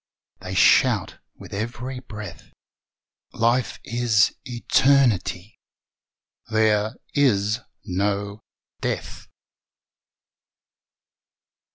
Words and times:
They 0.39 0.55
shout 0.55 1.19
with 1.35 1.53
every 1.53 1.99
breath: 1.99 2.51
"Life 3.33 3.79
is 3.83 4.33
eternity! 4.45 5.59
There 6.49 6.95
is 7.13 7.59
no 7.85 8.41
death!" 8.79 9.27